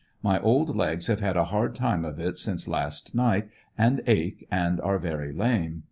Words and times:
My 0.23 0.39
old 0.39 0.75
legs 0.75 1.05
have 1.05 1.19
had 1.19 1.37
a 1.37 1.43
hard 1.45 1.75
time 1.75 2.05
of 2.05 2.19
it 2.19 2.39
since 2.39 2.67
last 2.67 3.13
night 3.13 3.51
and 3.77 4.01
ache, 4.07 4.47
and 4.49 4.81
are 4.81 4.97
very 4.97 5.31
lame. 5.31 5.79